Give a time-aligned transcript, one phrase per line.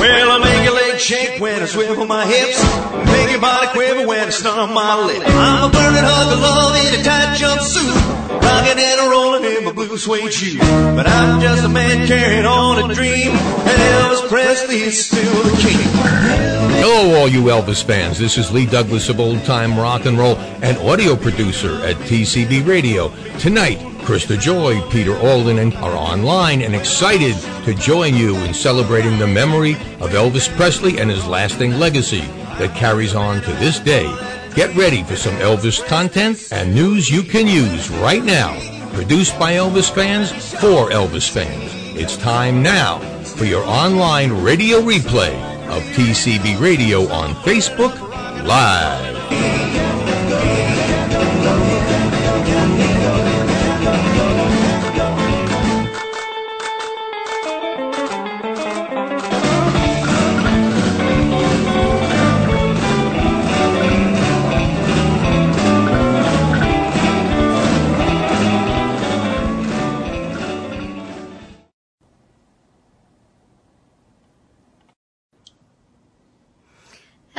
[0.00, 2.62] Well, I make your legs shake when I swivel my hips.
[3.12, 5.22] Make your body quiver when I stomp my lip.
[5.26, 8.40] I'm a burning hug of love in a tight jumpsuit.
[8.42, 10.58] Rocking and rolling in my blue suede shoes.
[10.58, 13.32] But I'm just a man carrying on a dream.
[13.32, 15.78] Elvis Presley is still the king.
[16.82, 18.18] Hello, all you Elvis fans.
[18.18, 22.66] This is Lee Douglas of Old Time Rock and Roll and audio producer at TCB
[22.66, 23.12] Radio.
[23.38, 29.18] Tonight, Krista Joy, Peter Alden, and are online and excited to join you in celebrating
[29.18, 32.22] the memory of Elvis Presley and his lasting legacy
[32.58, 34.06] that carries on to this day.
[34.54, 38.58] Get ready for some Elvis content and news you can use right now.
[38.92, 41.70] Produced by Elvis fans for Elvis fans.
[41.96, 45.34] It's time now for your online radio replay
[45.68, 47.98] of TCB Radio on Facebook
[48.44, 49.19] Live.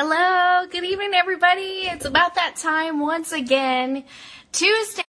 [0.04, 1.86] Hello, good evening, everybody.
[1.86, 4.04] It's about that time once again.
[4.52, 5.04] Tuesday,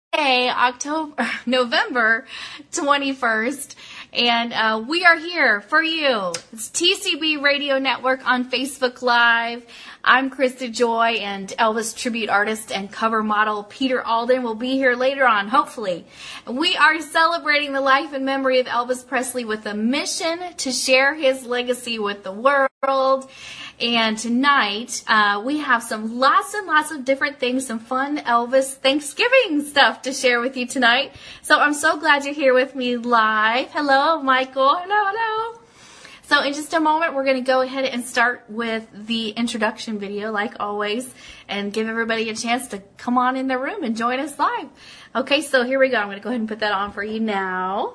[0.50, 1.14] October,
[1.46, 2.26] November
[2.72, 3.74] 21st,
[4.12, 6.32] and uh, we are here for you.
[6.52, 9.64] It's TCB Radio Network on Facebook Live.
[10.04, 14.96] I'm Krista Joy, and Elvis tribute artist and cover model Peter Alden will be here
[14.96, 16.04] later on, hopefully.
[16.46, 21.14] We are celebrating the life and memory of Elvis Presley with a mission to share
[21.14, 23.30] his legacy with the world.
[23.80, 28.74] And tonight, uh, we have some lots and lots of different things, some fun Elvis
[28.74, 31.12] Thanksgiving stuff to share with you tonight.
[31.42, 33.70] So I'm so glad you're here with me live.
[33.70, 34.76] Hello, Michael.
[34.76, 35.60] Hello, hello.
[36.24, 40.00] So in just a moment, we're going to go ahead and start with the introduction
[40.00, 41.08] video, like always,
[41.48, 44.68] and give everybody a chance to come on in the room and join us live.
[45.14, 45.98] Okay, so here we go.
[45.98, 47.94] I'm going to go ahead and put that on for you now.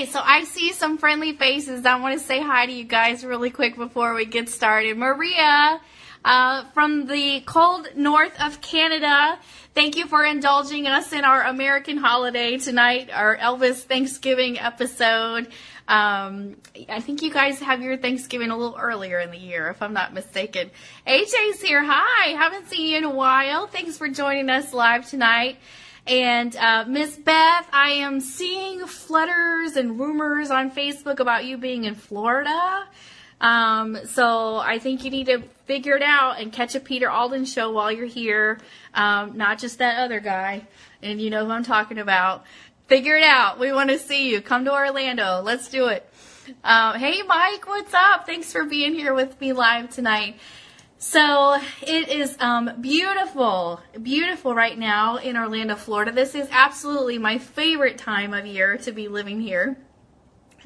[0.00, 1.84] Okay, so I see some friendly faces.
[1.84, 4.96] I want to say hi to you guys really quick before we get started.
[4.96, 5.80] Maria,
[6.24, 9.38] uh, from the cold north of Canada,
[9.74, 15.48] thank you for indulging us in our American holiday tonight, our Elvis Thanksgiving episode.
[15.86, 16.56] Um,
[16.88, 19.92] I think you guys have your Thanksgiving a little earlier in the year, if I'm
[19.92, 20.70] not mistaken.
[21.06, 21.82] AJ's here.
[21.84, 23.66] Hi, haven't seen you in a while.
[23.66, 25.58] Thanks for joining us live tonight.
[26.06, 31.84] And uh, Miss Beth, I am seeing flutters and rumors on Facebook about you being
[31.84, 32.86] in Florida.
[33.40, 37.44] Um, so I think you need to figure it out and catch a Peter Alden
[37.44, 38.58] show while you're here.
[38.92, 40.66] Um, not just that other guy.
[41.02, 42.44] And you know who I'm talking about.
[42.86, 43.58] Figure it out.
[43.58, 44.40] We want to see you.
[44.40, 45.40] Come to Orlando.
[45.42, 46.06] Let's do it.
[46.64, 48.26] Um, hey, Mike, what's up?
[48.26, 50.36] Thanks for being here with me live tonight.
[51.02, 56.12] So it is um, beautiful, beautiful right now in Orlando, Florida.
[56.12, 59.78] This is absolutely my favorite time of year to be living here,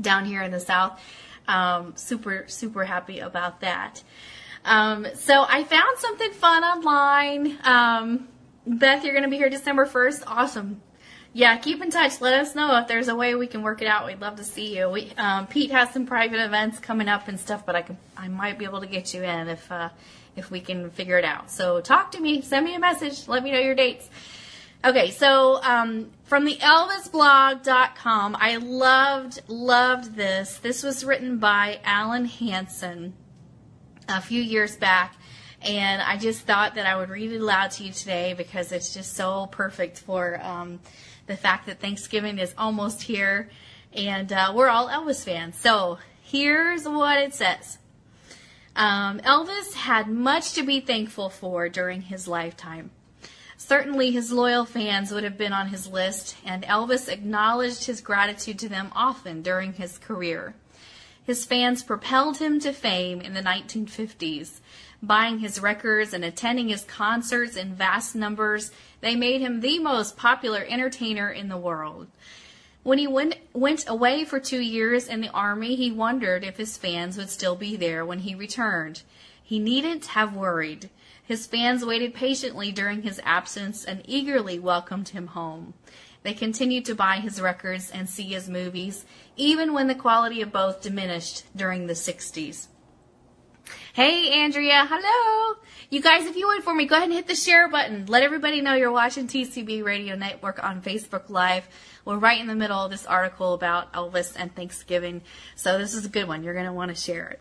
[0.01, 1.01] down here in the South.
[1.47, 4.03] Um, super, super happy about that.
[4.65, 7.57] Um, so I found something fun online.
[7.63, 8.27] Um,
[8.67, 10.25] Beth, you're going to be here December 1st.
[10.27, 10.83] Awesome.
[11.33, 12.21] Yeah, keep in touch.
[12.21, 14.07] Let us know if there's a way we can work it out.
[14.07, 14.89] We'd love to see you.
[14.91, 18.27] We, um, Pete has some private events coming up and stuff, but I can, I
[18.27, 19.91] might be able to get you in if, uh,
[20.37, 21.51] if we can figure it out.
[21.51, 24.09] So talk to me, send me a message, let me know your dates.
[24.85, 30.59] Okay, so um, from the ElvisBlog.com, I loved, loved this.
[30.59, 33.15] This was written by Alan Hansen
[34.11, 35.17] a few years back,
[35.63, 38.93] and I just thought that I would read it aloud to you today because it's
[38.93, 40.81] just so perfect for um,
[41.29, 43.49] the fact that Thanksgiving is almost here,
[43.95, 45.57] and uh, we're all Elvis fans.
[45.57, 47.79] So here's what it says.
[48.77, 52.91] Um, Elvis had much to be thankful for during his lifetime.
[53.57, 58.59] Certainly, his loyal fans would have been on his list, and Elvis acknowledged his gratitude
[58.59, 60.55] to them often during his career.
[61.25, 64.61] His fans propelled him to fame in the 1950s.
[65.03, 70.17] Buying his records and attending his concerts in vast numbers, they made him the most
[70.17, 72.09] popular entertainer in the world.
[72.85, 76.77] When he went, went away for two years in the Army, he wondered if his
[76.77, 79.03] fans would still be there when he returned.
[79.43, 80.91] He needn't have worried.
[81.25, 85.73] His fans waited patiently during his absence and eagerly welcomed him home.
[86.23, 90.53] They continued to buy his records and see his movies, even when the quality of
[90.53, 92.67] both diminished during the 60s.
[93.95, 94.87] Hey, Andrea.
[94.91, 95.57] Hello.
[95.89, 98.07] You guys, if you would for me, go ahead and hit the share button.
[98.07, 101.69] Let everybody know you're watching TCB Radio Network on Facebook Live.
[102.05, 105.23] We're right in the middle of this article about Elvis and Thanksgiving.
[105.57, 106.43] So this is a good one.
[106.43, 107.41] You're going to want to share it.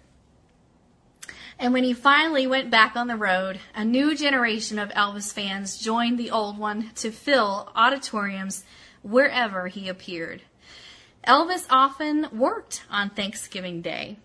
[1.60, 5.78] And when he finally went back on the road, a new generation of Elvis fans
[5.78, 8.64] joined the old one to fill auditoriums
[9.02, 10.42] wherever he appeared.
[11.28, 14.18] Elvis often worked on Thanksgiving Day.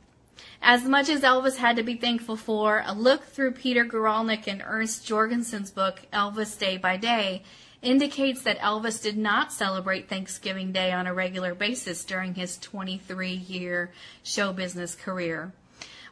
[0.61, 4.63] As much as Elvis had to be thankful for, a look through Peter Guralnick and
[4.65, 7.43] Ernst Jorgensen's book, Elvis Day by Day,
[7.83, 13.31] indicates that Elvis did not celebrate Thanksgiving Day on a regular basis during his 23
[13.31, 13.93] year
[14.23, 15.53] show business career.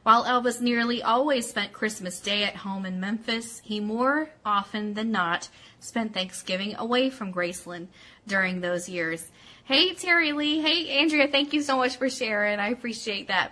[0.02, 5.10] While Elvis nearly always spent Christmas Day at home in Memphis, he more often than
[5.10, 5.48] not
[5.80, 7.88] spent Thanksgiving away from Graceland
[8.24, 9.32] during those years.
[9.64, 10.60] Hey, Terry Lee.
[10.60, 11.26] Hey, Andrea.
[11.26, 12.60] Thank you so much for sharing.
[12.60, 13.50] I appreciate that.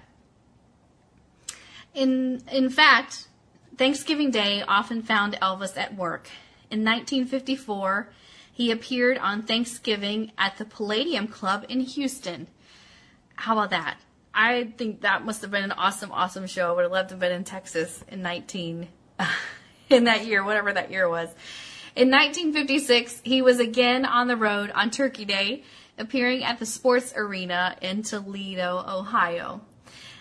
[1.92, 3.26] In, in fact,
[3.76, 6.28] Thanksgiving Day often found Elvis at work.
[6.70, 8.08] In 1954,
[8.52, 12.46] he appeared on Thanksgiving at the Palladium Club in Houston.
[13.34, 13.98] How about that?
[14.32, 16.70] I think that must have been an awesome, awesome show.
[16.70, 18.88] I would have loved to have been in Texas in 19,
[19.90, 21.28] in that year, whatever that year was.
[21.94, 25.62] In 1956, he was again on the road on Turkey Day,
[25.96, 29.60] appearing at the Sports Arena in Toledo, Ohio.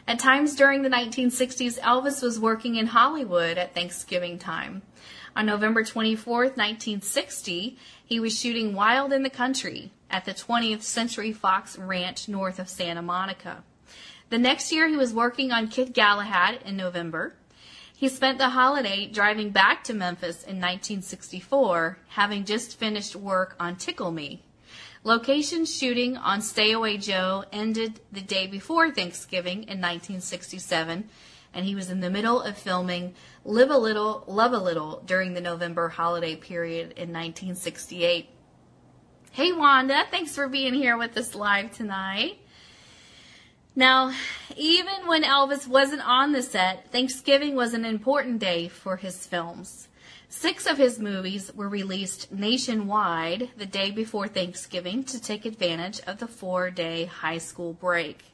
[0.07, 4.83] At times during the 1960s, Elvis was working in Hollywood at Thanksgiving time.
[5.35, 11.33] On November 24, 1960, he was shooting Wild in the Country at the 20th Century
[11.33, 13.63] Fox Ranch north of Santa Monica.
[14.29, 17.33] The next year, he was working on Kid Galahad in November.
[17.95, 23.75] He spent the holiday driving back to Memphis in 1964, having just finished work on
[23.75, 24.43] Tickle Me.
[25.03, 31.09] Location shooting on Stay Away Joe ended the day before Thanksgiving in 1967,
[31.53, 33.13] and he was in the middle of filming
[33.45, 38.29] Live a Little, Love a Little during the November holiday period in 1968.
[39.31, 42.37] Hey Wanda, thanks for being here with us live tonight.
[43.75, 44.13] Now,
[44.55, 49.87] even when Elvis wasn't on the set, Thanksgiving was an important day for his films.
[50.29, 56.19] Six of his movies were released nationwide the day before Thanksgiving to take advantage of
[56.19, 58.32] the four day high school break.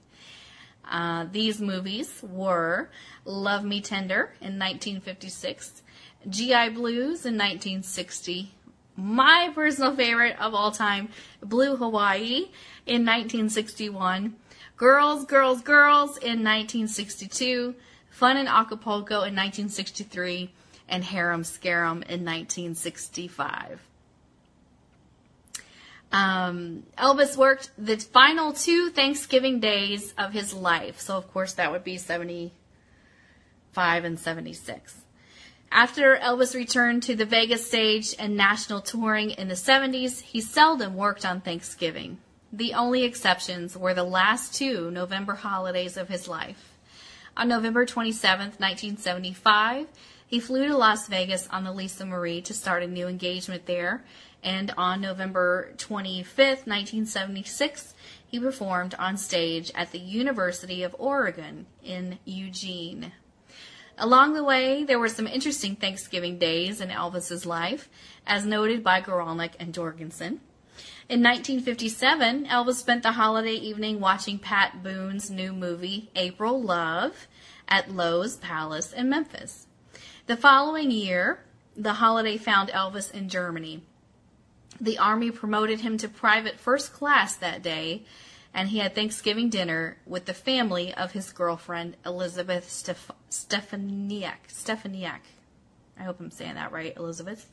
[0.90, 2.90] Uh, these movies were
[3.24, 5.84] Love Me Tender in 1956,
[6.28, 8.52] GI Blues in 1960,
[8.96, 11.10] my personal favorite of all time,
[11.42, 12.50] Blue Hawaii
[12.86, 14.36] in 1961,
[14.76, 17.76] Girls, Girls, Girls in 1962,
[18.10, 20.52] Fun in Acapulco in 1963,
[20.90, 23.89] and Harum Scarum in 1965.
[26.12, 31.00] Um, Elvis worked the final two Thanksgiving days of his life.
[31.00, 32.54] So, of course, that would be 75
[34.04, 34.96] and 76.
[35.72, 40.96] After Elvis returned to the Vegas stage and national touring in the 70s, he seldom
[40.96, 42.18] worked on Thanksgiving.
[42.52, 46.74] The only exceptions were the last two November holidays of his life.
[47.38, 49.86] On November 27, 1975,
[50.30, 54.04] He flew to Las Vegas on the Lisa Marie to start a new engagement there,
[54.44, 57.94] and on November 25th, 1976,
[58.26, 63.12] he performed on stage at the University of Oregon in Eugene.
[63.98, 67.90] Along the way, there were some interesting Thanksgiving days in Elvis's life,
[68.26, 70.40] as noted by Guralnick and Jorgensen.
[71.10, 77.28] In 1957, Elvis spent the holiday evening watching Pat Boone's new movie, April Love,
[77.68, 79.68] at Loew's Palace in Memphis.
[80.28, 81.44] The following year,
[81.76, 83.84] the holiday found Elvis in Germany.
[84.82, 88.04] The Army promoted him to private first class that day,
[88.54, 94.48] and he had Thanksgiving dinner with the family of his girlfriend, Elizabeth Stef- Stefaniak.
[94.48, 95.22] Stefaniak.
[96.00, 97.50] I hope I'm saying that right, Elizabeth.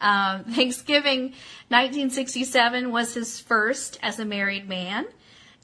[0.00, 1.34] Um, Thanksgiving
[1.68, 5.04] 1967 was his first as a married man,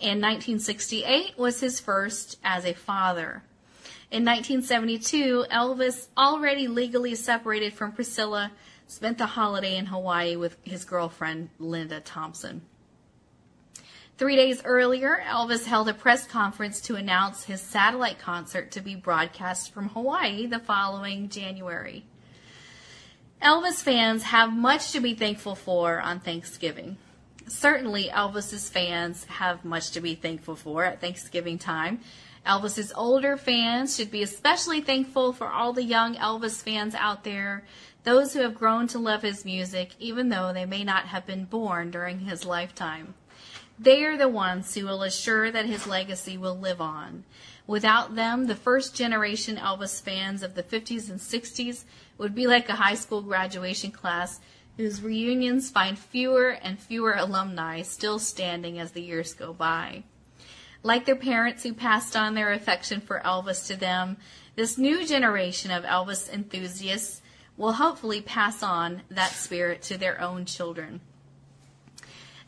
[0.00, 3.42] and 1968 was his first as a father.
[4.10, 8.52] In 1972, Elvis, already legally separated from Priscilla,
[8.92, 12.60] spent the holiday in Hawaii with his girlfriend, Linda Thompson.
[14.18, 18.94] Three days earlier, Elvis held a press conference to announce his satellite concert to be
[18.94, 22.04] broadcast from Hawaii the following January.
[23.40, 26.98] Elvis fans have much to be thankful for on Thanksgiving.
[27.48, 32.00] Certainly, Elvis's fans have much to be thankful for at Thanksgiving time.
[32.46, 37.64] Elvis's older fans should be especially thankful for all the young Elvis fans out there,
[38.04, 41.44] those who have grown to love his music, even though they may not have been
[41.44, 43.14] born during his lifetime.
[43.78, 47.24] They are the ones who will assure that his legacy will live on.
[47.66, 51.84] Without them, the first generation Elvis fans of the 50s and 60s
[52.18, 54.40] would be like a high school graduation class
[54.76, 60.02] whose reunions find fewer and fewer alumni still standing as the years go by.
[60.82, 64.16] Like their parents who passed on their affection for Elvis to them,
[64.56, 67.21] this new generation of Elvis enthusiasts
[67.62, 71.00] will hopefully pass on that spirit to their own children.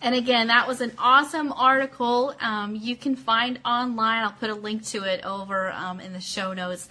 [0.02, 2.34] And again, that was an awesome article.
[2.40, 4.24] Um, you can find online.
[4.24, 6.88] I'll put a link to it over um, in the show notes.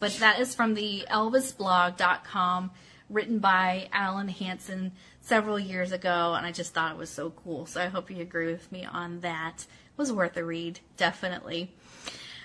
[0.00, 2.72] But that is from the ElvisBlog.com,
[3.08, 7.64] written by Alan Hansen several years ago, and I just thought it was so cool.
[7.64, 9.60] So I hope you agree with me on that.
[9.60, 11.72] It was worth a read, definitely.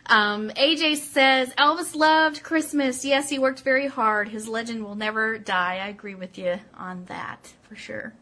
[0.09, 3.03] Um, AJ says Elvis loved Christmas.
[3.03, 4.29] Yes, he worked very hard.
[4.29, 5.79] His legend will never die.
[5.83, 8.13] I agree with you on that for sure.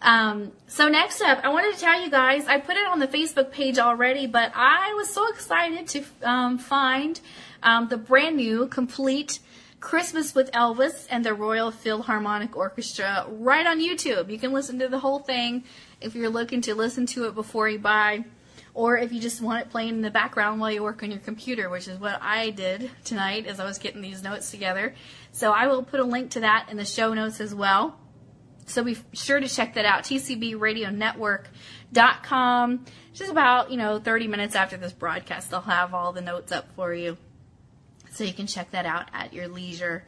[0.00, 3.08] Um, so next up, I wanted to tell you guys, I put it on the
[3.08, 7.20] Facebook page already, but I was so excited to um, find
[7.62, 9.40] um, the brand new complete
[9.80, 14.30] Christmas with Elvis and the Royal Philharmonic Orchestra right on YouTube.
[14.30, 15.64] You can listen to the whole thing
[16.00, 18.24] if you're looking to listen to it before you buy,
[18.78, 21.18] or if you just want it playing in the background while you work on your
[21.18, 24.94] computer, which is what I did tonight as I was getting these notes together.
[25.32, 27.98] So I will put a link to that in the show notes as well.
[28.66, 30.04] So be sure to check that out.
[30.04, 32.84] TCBRadioNetwork.com.
[33.14, 36.70] Just about, you know, 30 minutes after this broadcast, they'll have all the notes up
[36.76, 37.18] for you.
[38.12, 40.04] So you can check that out at your leisure.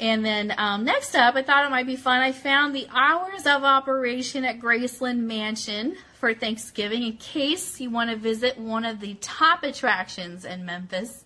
[0.00, 2.20] And then um, next up, I thought it might be fun.
[2.20, 8.10] I found the hours of operation at Graceland Mansion for Thanksgiving in case you want
[8.10, 11.24] to visit one of the top attractions in Memphis.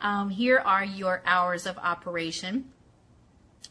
[0.00, 2.70] Um, here are your hours of operation.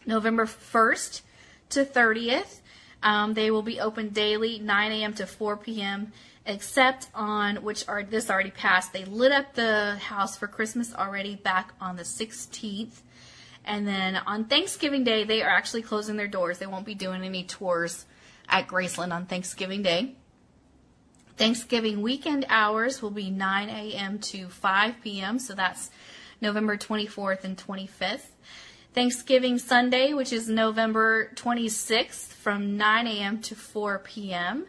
[0.06, 1.22] November 1st
[1.70, 2.62] to 30th.
[3.02, 5.14] Um, they will be open daily, 9 a.m.
[5.16, 6.12] to 4 p.m.
[6.46, 8.92] Except on which are this already passed.
[8.92, 13.02] They lit up the house for Christmas already back on the 16th,
[13.70, 16.58] and then on Thanksgiving Day they are actually closing their doors.
[16.58, 18.06] They won't be doing any tours
[18.50, 20.16] at Graceland on Thanksgiving Day.
[21.38, 24.18] Thanksgiving weekend hours will be 9 a.m.
[24.20, 25.38] to 5 p.m.
[25.38, 25.92] So that's
[26.42, 28.26] November 24th and 25th.
[28.94, 33.40] Thanksgiving Sunday, which is November 26th from 9 a.m.
[33.44, 34.66] to 4 p.m.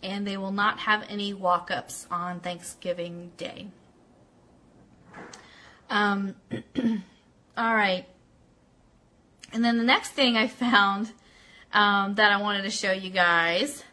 [0.00, 3.66] And they will not have any walk ups on Thanksgiving Day.
[5.90, 6.36] Um,
[7.56, 8.06] all right.
[9.54, 11.12] And then the next thing I found
[11.72, 13.84] um, that I wanted to show you guys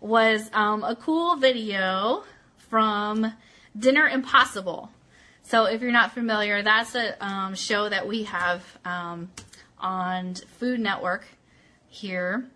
[0.00, 2.24] was um, a cool video
[2.70, 3.34] from
[3.78, 4.90] Dinner Impossible.
[5.42, 9.30] So if you're not familiar, that's a um, show that we have um,
[9.78, 11.26] on Food Network
[11.88, 12.48] here.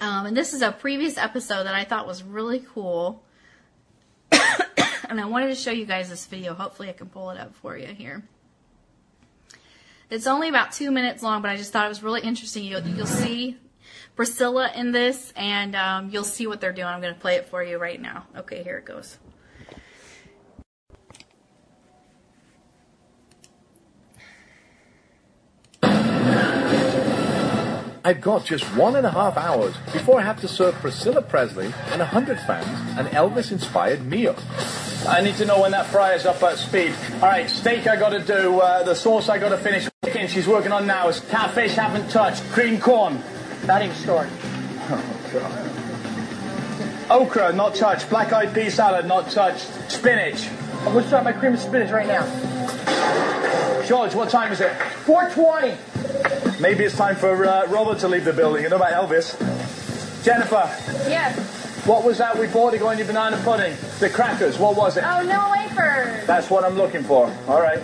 [0.00, 3.22] Um, and this is a previous episode that I thought was really cool.
[4.32, 6.54] and I wanted to show you guys this video.
[6.54, 8.24] Hopefully I can pull it up for you here.
[10.08, 12.64] It's only about two minutes long, but I just thought it was really interesting.
[12.64, 13.56] You'll, you'll see
[14.14, 16.86] Priscilla in this, and um, you'll see what they're doing.
[16.86, 18.26] I'm going to play it for you right now.
[18.36, 19.18] Okay, here it goes.
[28.06, 31.72] I've got just one and a half hours before I have to serve Priscilla Presley
[31.90, 34.36] and 100 fans an Elvis inspired meal.
[35.08, 36.94] I need to know when that fryer's up at speed.
[37.14, 39.88] All right, steak I got to do, uh, the sauce I got to finish.
[40.16, 41.08] Chicken she's working on now.
[41.08, 42.42] Is catfish haven't touched.
[42.44, 43.22] Cream corn.
[43.66, 44.30] That ain't stored.
[47.10, 48.08] Okra not touched.
[48.08, 49.68] Black eyed pea salad not touched.
[49.90, 50.48] Spinach.
[50.78, 52.24] I'm gonna start my cream and spinach right now.
[53.86, 54.72] George, what time is it?
[55.04, 55.76] 4:20.
[56.62, 58.62] Maybe it's time for uh, Robert to leave the building.
[58.62, 59.36] You know about Elvis.
[60.24, 60.66] Jennifer,
[61.10, 61.36] Yes.
[61.84, 63.76] what was that we bought to go in your banana pudding?
[64.00, 64.56] The crackers.
[64.58, 65.04] What was it?
[65.06, 66.24] Oh, no wafers.
[66.26, 67.30] That's what I'm looking for.
[67.46, 67.82] All right.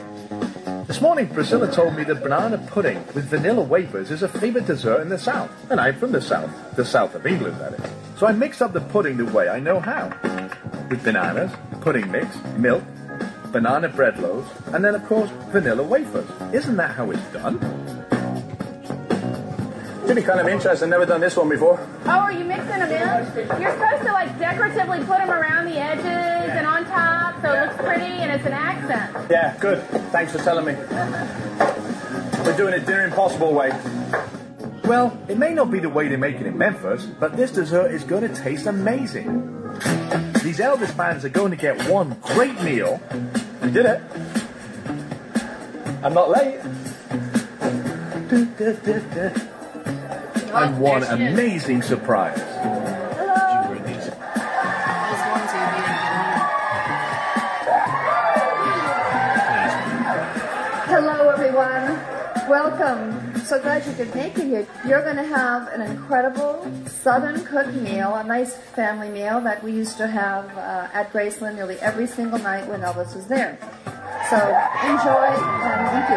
[0.92, 5.00] This morning, Priscilla told me that banana pudding with vanilla wafers is a favorite dessert
[5.00, 5.50] in the South.
[5.70, 7.90] And I'm from the South, the South of England, that is.
[8.18, 10.08] So I mixed up the pudding the way I know how.
[10.90, 12.82] With bananas, pudding mix, milk,
[13.52, 16.28] banana bread loaves, and then, of course, vanilla wafers.
[16.52, 17.58] Isn't that how it's done?
[20.06, 20.90] Should be kind of interesting.
[20.90, 21.80] Never done this one before.
[22.04, 23.62] Oh, are you mixing them in?
[23.62, 27.66] You're supposed to like decoratively put them around the edges and on top so it
[27.66, 29.30] looks pretty and it's an accent.
[29.30, 30.01] Yeah, good.
[30.12, 30.74] Thanks for telling me.
[32.44, 33.70] We're doing it Dinner Impossible way.
[34.84, 37.92] Well, it may not be the way they make it in Memphis, but this dessert
[37.92, 39.62] is going to taste amazing.
[40.42, 43.00] These Elvis fans are going to get one great meal.
[43.62, 44.02] We did it.
[46.02, 46.60] I'm not late.
[50.52, 52.38] And one amazing surprise.
[62.52, 63.40] Welcome.
[63.46, 64.66] So glad you could make it here.
[64.86, 69.72] You're going to have an incredible Southern cooked meal, a nice family meal that we
[69.72, 73.56] used to have uh, at Graceland nearly every single night when Elvis was there.
[74.28, 76.10] So enjoy and thank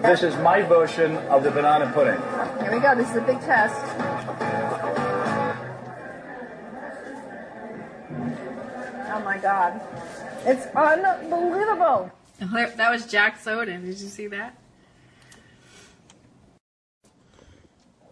[0.00, 0.08] you.
[0.08, 2.22] This is my version of the banana pudding.
[2.62, 2.94] Here we go.
[2.94, 3.84] This is a big test.
[9.12, 9.78] Oh my God.
[10.44, 12.10] It's unbelievable.
[12.40, 13.84] That was Jack Soden.
[13.84, 14.56] Did you see that?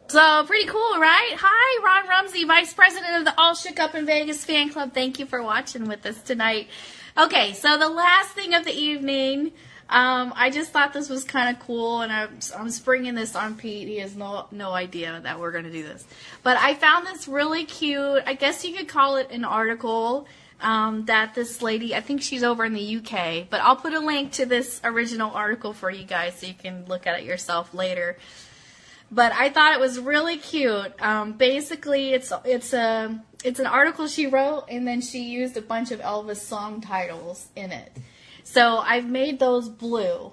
[0.09, 1.35] So pretty cool, right?
[1.39, 4.93] Hi, Ron Rumsey, Vice President of the All Shook Up in Vegas fan club.
[4.93, 6.69] Thank you for watching with us tonight.
[7.17, 9.53] Okay, so the last thing of the evening,
[9.89, 13.57] um, I just thought this was kind of cool, and I'm, I'm springing this on
[13.57, 13.89] Pete.
[13.89, 16.07] He has no no idea that we're gonna do this,
[16.43, 18.23] but I found this really cute.
[18.27, 20.27] I guess you could call it an article
[20.61, 24.01] um, that this lady, I think she's over in the UK, but I'll put a
[24.01, 27.73] link to this original article for you guys so you can look at it yourself
[27.73, 28.19] later.
[29.11, 30.93] But I thought it was really cute.
[31.01, 35.63] Um, basically, it's it's a it's an article she wrote, and then she used a
[35.63, 37.97] bunch of Elvis song titles in it.
[38.45, 40.33] So I've made those blue,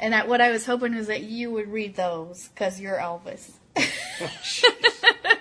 [0.00, 3.50] and that what I was hoping was that you would read those because you're Elvis.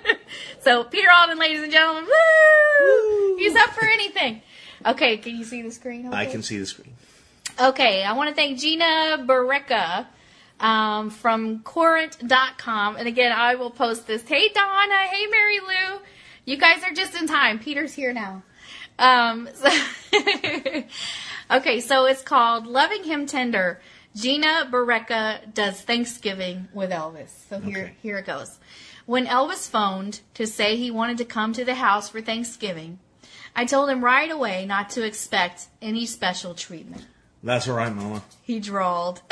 [0.65, 3.37] so Peter Alden, ladies and gentlemen, woo!
[3.37, 4.41] He's up for anything.
[4.83, 6.11] Okay, can you see the screen?
[6.11, 6.95] I can see the screen.
[7.61, 10.07] Okay, I want to thank Gina Barreca
[10.59, 12.95] um, from Courant.com.
[12.95, 14.27] And again, I will post this.
[14.27, 15.03] Hey, Donna.
[15.03, 15.99] Hey, Mary Lou.
[16.45, 17.59] You guys are just in time.
[17.59, 18.41] Peter's here now.
[18.97, 19.69] Um, so
[21.51, 23.79] okay, so it's called Loving Him Tender.
[24.15, 27.29] Gina Barreca does Thanksgiving with Elvis.
[27.49, 28.59] So here, here it goes.
[29.05, 32.99] When Elvis phoned to say he wanted to come to the house for Thanksgiving,
[33.55, 37.05] I told him right away not to expect any special treatment.
[37.43, 38.23] That's all right, Mama.
[38.41, 39.21] He drawled.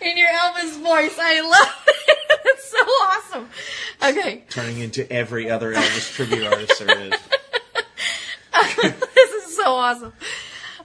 [0.00, 1.16] In your Elvis voice.
[1.18, 1.90] I love it.
[2.46, 3.48] It's so awesome.
[4.02, 4.44] Okay.
[4.50, 7.12] Turning into every other Elvis tribute artist there is.
[9.14, 10.12] this is so awesome.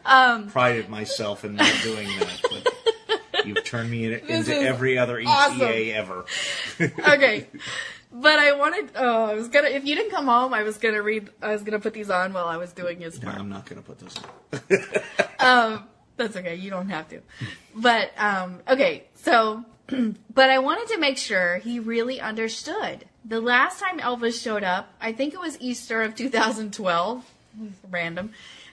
[0.10, 5.30] Um, Prided myself in not doing that, but you've turned me into every other ETA
[5.30, 5.62] awesome.
[5.62, 6.26] ever.
[7.14, 7.48] okay.
[8.12, 11.04] But I wanted, oh, I was gonna, if you didn't come home, I was gonna
[11.04, 13.40] read, I was gonna put these on while I was doing his No, part.
[13.40, 14.18] I'm not going to put those
[15.40, 15.76] on.
[15.78, 15.84] um,
[16.18, 16.56] that's okay.
[16.56, 17.22] You don't have to.
[17.76, 19.64] But um, okay, so
[20.34, 23.06] but I wanted to make sure he really understood.
[23.26, 27.24] The last time Elvis showed up, I think it was Easter of 2012.
[27.92, 28.32] Random.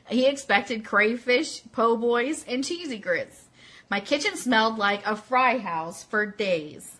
[0.08, 3.44] He expected crayfish, po' boys, and cheesy grits.
[3.90, 6.96] My kitchen smelled like a fry house for days.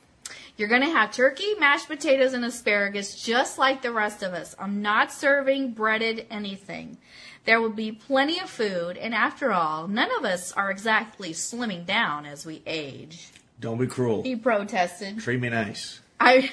[0.57, 4.57] You're going to have turkey, mashed potatoes, and asparagus just like the rest of us.
[4.59, 6.97] I'm not serving breaded anything.
[7.45, 11.87] There will be plenty of food, and after all, none of us are exactly slimming
[11.87, 13.29] down as we age.
[13.61, 14.23] Don't be cruel.
[14.23, 15.21] He protested.
[15.21, 16.01] Treat me nice.
[16.19, 16.51] I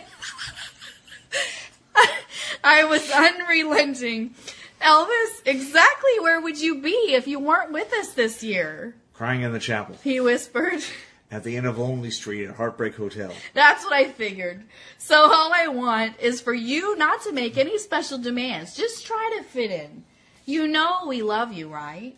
[2.64, 4.36] I was unrelenting.
[4.82, 8.96] Elvis, exactly where would you be if you weren't with us this year?
[9.14, 10.82] Crying in the chapel He whispered.
[11.32, 13.32] at the end of Lonely Street at Heartbreak Hotel.
[13.54, 14.64] That's what I figured.
[14.98, 18.76] So all I want is for you not to make any special demands.
[18.76, 20.04] Just try to fit in.
[20.46, 22.16] You know we love you, right?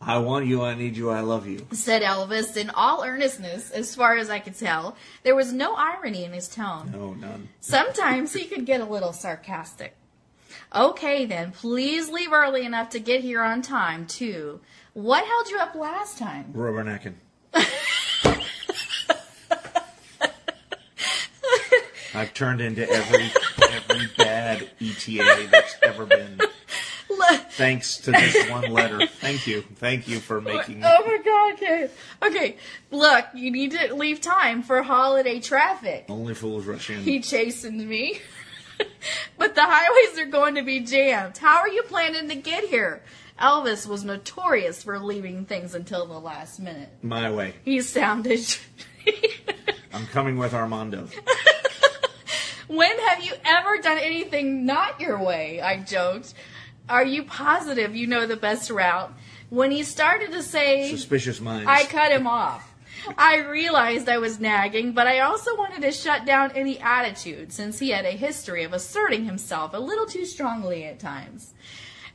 [0.00, 1.66] I want you, I need you, I love you.
[1.70, 4.96] Said Elvis in all earnestness, as far as I could tell.
[5.22, 6.90] There was no irony in his tone.
[6.92, 7.48] No, none.
[7.60, 9.96] Sometimes he could get a little sarcastic.
[10.74, 14.60] Okay, then, please leave early enough to get here on time, too.
[14.94, 16.52] What held you up last time?
[16.54, 17.14] Rubbernecking.
[22.14, 23.30] I've turned into every
[23.70, 26.40] every bad ETA that's ever been.
[27.52, 29.06] Thanks to this one letter.
[29.06, 29.62] Thank you.
[29.76, 31.90] Thank you for making Oh my god, okay.
[32.22, 32.56] Okay,
[32.90, 36.06] look, you need to leave time for holiday traffic.
[36.08, 37.00] Only fools rush in.
[37.00, 38.20] He chastened me.
[39.38, 41.38] but the highways are going to be jammed.
[41.38, 43.02] How are you planning to get here?
[43.40, 46.88] Elvis was notorious for leaving things until the last minute.
[47.02, 47.54] My way.
[47.64, 48.40] He sounded.
[49.92, 51.08] I'm coming with Armando.
[52.68, 55.60] when have you ever done anything not your way?
[55.60, 56.34] I joked.
[56.88, 59.12] Are you positive you know the best route?
[59.50, 61.66] When he started to say, Suspicious minds.
[61.68, 62.71] I cut him off.
[63.18, 67.78] I realized I was nagging, but I also wanted to shut down any attitude since
[67.78, 71.54] he had a history of asserting himself a little too strongly at times.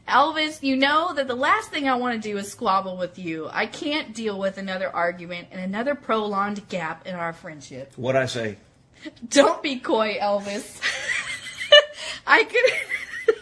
[0.07, 3.49] Elvis, you know that the last thing I want to do is squabble with you.
[3.51, 7.91] I can't deal with another argument and another prolonged gap in our friendship.
[7.97, 8.57] What I say?
[9.29, 10.81] Don't be coy, Elvis.
[12.27, 13.35] I could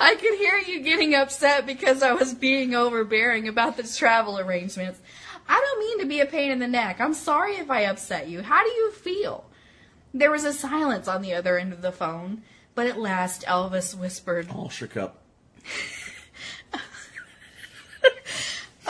[0.00, 5.00] I could hear you getting upset because I was being overbearing about the travel arrangements.
[5.48, 7.00] I don't mean to be a pain in the neck.
[7.00, 8.42] I'm sorry if I upset you.
[8.42, 9.44] How do you feel?
[10.12, 12.42] There was a silence on the other end of the phone,
[12.74, 15.22] but at last Elvis whispered, oh, All shook up.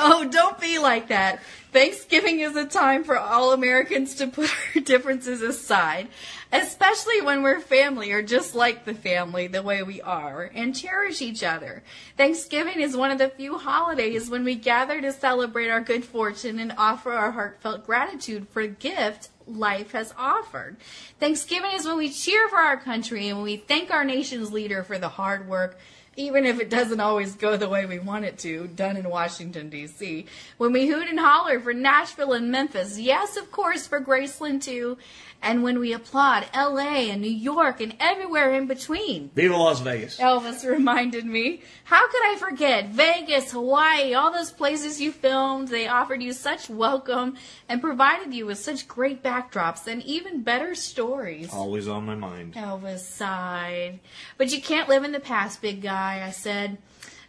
[0.01, 1.43] Oh, don't be like that.
[1.73, 6.07] Thanksgiving is a time for all Americans to put our differences aside,
[6.53, 11.21] especially when we're family or just like the family the way we are, and cherish
[11.21, 11.83] each other.
[12.17, 16.59] Thanksgiving is one of the few holidays when we gather to celebrate our good fortune
[16.59, 20.77] and offer our heartfelt gratitude for the gift life has offered.
[21.19, 24.99] Thanksgiving is when we cheer for our country and we thank our nation's leader for
[24.99, 25.79] the hard work
[26.19, 29.71] even if it doesn't always go the way we want it to, done in Washington,
[29.71, 30.27] D.C.
[30.57, 34.99] When we hoot and holler for Nashville and Memphis, yes, of course, for Graceland too,
[35.43, 37.11] and when we applaud L.A.
[37.11, 39.31] and New York and everywhere in between.
[39.35, 40.19] Viva Las Vegas.
[40.19, 41.63] Elvis reminded me.
[41.85, 42.89] How could I forget?
[42.89, 47.37] Vegas, Hawaii, all those places you filmed, they offered you such welcome
[47.69, 51.53] and provided you with such great backdrops and even better stories.
[51.53, 52.55] Always on my mind.
[52.55, 54.01] Elvis sighed.
[54.37, 56.79] But you can't live in the past, big guy, I said.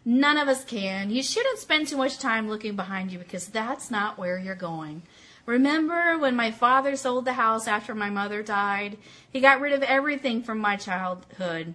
[0.05, 1.09] None of us can.
[1.09, 5.03] You shouldn't spend too much time looking behind you because that's not where you're going.
[5.49, 8.99] Remember when my father sold the house after my mother died?
[9.31, 11.73] He got rid of everything from my childhood.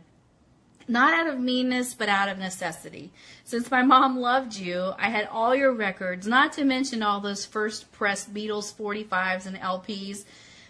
[0.86, 3.10] Not out of meanness, but out of necessity.
[3.42, 7.44] Since my mom loved you, I had all your records, not to mention all those
[7.44, 10.24] first press Beatles 45s and LPs.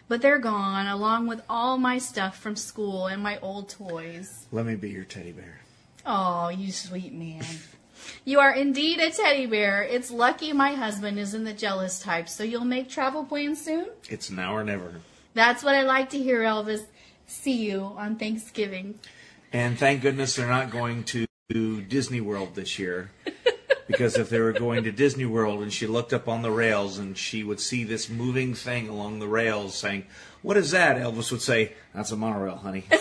[0.08, 4.46] But they're gone, along with all my stuff from school and my old toys.
[4.50, 5.60] Let me be your teddy bear.
[6.06, 7.44] Oh, you sweet man.
[8.24, 9.82] You are indeed a teddy bear.
[9.82, 13.86] It's lucky my husband isn't the jealous type, so you'll make travel plans soon?
[14.08, 15.00] It's now or never.
[15.34, 16.84] That's what I like to hear, Elvis.
[17.26, 18.98] See you on Thanksgiving.
[19.52, 21.26] And thank goodness they're not going to
[21.82, 23.10] Disney World this year.
[23.86, 26.98] because if they were going to Disney World and she looked up on the rails
[26.98, 30.06] and she would see this moving thing along the rails saying,
[30.42, 30.96] What is that?
[30.96, 32.84] Elvis would say, That's a monorail, honey.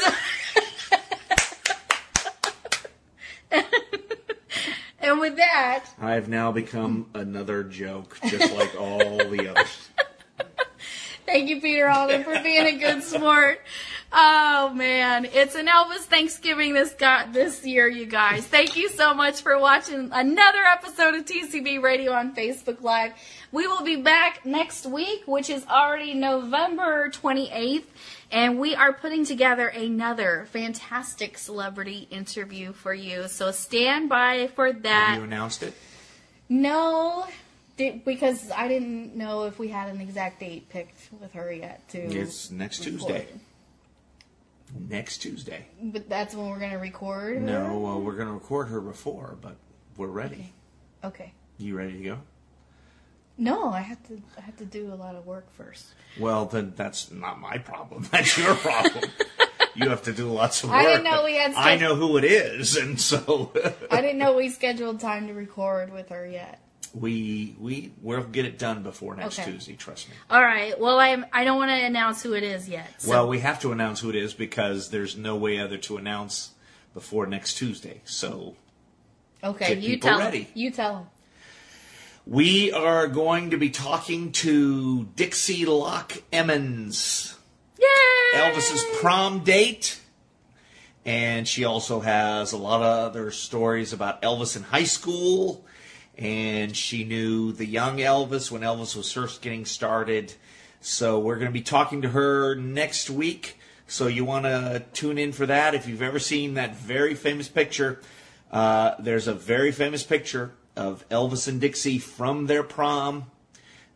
[5.04, 9.90] And with that, I have now become another joke, just like all the others.
[11.26, 13.62] thank you, Peter Alden, for being a good sport.
[14.12, 18.46] Oh man, it's an Elvis Thanksgiving this got this year, you guys.
[18.46, 23.14] Thank you so much for watching another episode of TCB Radio on Facebook Live.
[23.54, 27.86] We will be back next week, which is already November 28th,
[28.34, 33.28] and we are putting together another fantastic celebrity interview for you.
[33.28, 35.10] So stand by for that.
[35.10, 35.76] Have you announced it?
[36.50, 37.28] No,
[37.78, 41.88] did, because I didn't know if we had an exact date picked with her yet.
[41.90, 43.00] To It's next record.
[43.00, 43.28] Tuesday.
[44.90, 45.68] Next Tuesday.
[45.82, 47.36] But that's when we're gonna record.
[47.36, 47.40] her?
[47.40, 49.56] No, well, we're going to record her before, but
[49.96, 50.52] we're ready.
[51.04, 51.32] Okay.
[51.60, 52.18] You ready to go?
[53.38, 54.22] No, I have to.
[54.38, 55.86] I have to do a lot of work first.
[56.20, 58.08] Well, then that's not my problem.
[58.12, 59.06] That's your problem.
[59.76, 60.78] you have to do lots of work.
[60.80, 63.52] I didn't know we had I know who it is, and so
[63.90, 66.60] I didn't know we scheduled time to record with her yet.
[66.94, 69.52] we we we'll get it done before next Okay.
[69.52, 69.74] Tuesday.
[69.76, 70.16] Trust me.
[70.30, 70.80] All right.
[70.80, 71.26] Well, I'm.
[71.34, 73.02] I don't want to announce who it is yet.
[73.02, 73.10] So.
[73.10, 76.52] Well, we have to announce who it is because there's no way other to announce
[76.94, 78.02] before next Tuesday.
[78.06, 78.56] So
[79.44, 79.70] okay.
[79.70, 80.20] get You people tell.
[80.20, 80.26] 'em.
[80.26, 80.50] ready.
[80.54, 81.08] You tell them.
[82.26, 87.38] We are going to be talking to Dixie Locke Emmons.
[87.78, 88.40] Yay!
[88.40, 90.00] Elvis's prom date.
[91.06, 95.66] And she also has a lot of other stories about Elvis in high school.
[96.18, 100.34] And she knew the young Elvis when Elvis was first getting started.
[100.80, 103.60] So we're going to be talking to her next week.
[103.86, 105.76] So you want to tune in for that.
[105.76, 108.00] If you've ever seen that very famous picture,
[108.50, 113.26] uh, there's a very famous picture of Elvis and Dixie from their prom.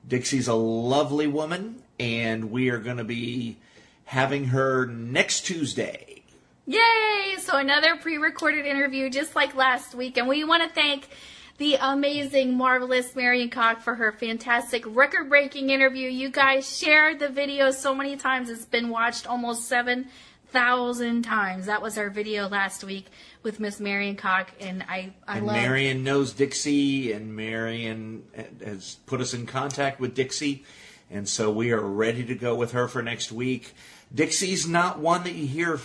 [0.07, 3.57] Dixie's a lovely woman, and we are going to be
[4.05, 6.21] having her next Tuesday.
[6.65, 7.35] Yay!
[7.39, 11.09] So another pre-recorded interview, just like last week, and we want to thank
[11.57, 16.09] the amazing, marvelous Marion Cocke for her fantastic, record-breaking interview.
[16.09, 20.07] You guys shared the video so many times; it's been watched almost seven
[20.49, 21.65] thousand times.
[21.65, 23.07] That was our video last week
[23.43, 25.55] with Miss Marion Cocke, and I, I and love.
[25.55, 28.23] Marion knows Dixie, and Marion
[28.63, 30.63] has put us in contact with Dixie,
[31.09, 33.73] and so we are ready to go with her for next week.
[34.13, 35.79] Dixie's not one that you hear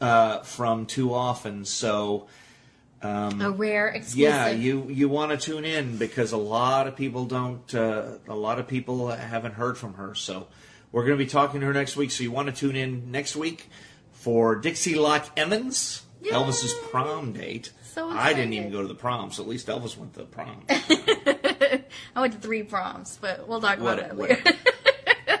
[0.00, 2.26] uh, from too often, so.
[3.02, 4.18] Um, a rare exclusive.
[4.18, 7.72] Yeah, you you want to tune in because a lot of people don't.
[7.74, 10.48] Uh, a lot of people haven't heard from her, so
[10.92, 12.10] we're going to be talking to her next week.
[12.10, 13.68] So you want to tune in next week
[14.12, 17.72] for Dixie Locke Emmons, Elvis's prom date.
[17.82, 20.26] So I didn't even go to the prom, so at least Elvis went to the
[20.26, 20.64] prom.
[20.68, 25.40] I went to three proms, but we'll talk about What- that later.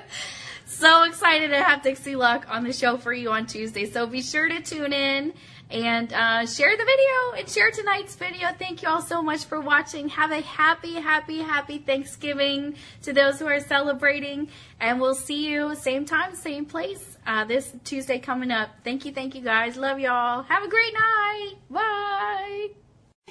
[0.66, 3.84] so excited to have Dixie Luck on the show for you on Tuesday.
[3.90, 5.34] So be sure to tune in
[5.70, 8.48] and uh, share the video and share tonight's video.
[8.58, 10.08] Thank you all so much for watching.
[10.10, 14.48] Have a happy, happy, happy Thanksgiving to those who are celebrating.
[14.80, 18.70] And we'll see you same time, same place uh, this Tuesday coming up.
[18.84, 19.76] Thank you, thank you guys.
[19.76, 20.42] Love y'all.
[20.42, 21.54] Have a great night.
[21.70, 22.85] Bye.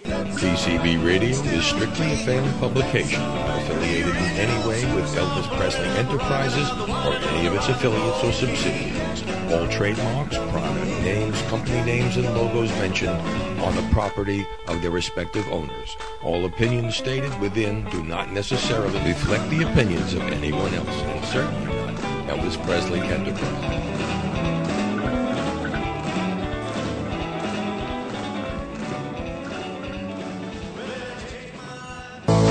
[0.06, 5.88] TCB Radio is strictly a family publication, not affiliated in any way with Elvis Presley
[5.98, 6.70] Enterprises
[7.06, 9.24] or any of its affiliates or subsidiaries.
[9.52, 13.18] All trademarks, product names, company names, and logos mentioned
[13.62, 15.96] are the property of their respective owners.
[16.22, 21.76] All opinions stated within do not necessarily reflect the opinions of anyone else, and certainly
[21.76, 21.96] not
[22.30, 23.95] Elvis Presley Enterprises.